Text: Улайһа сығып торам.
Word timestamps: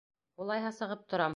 Улайһа 0.45 0.73
сығып 0.79 1.07
торам. 1.15 1.29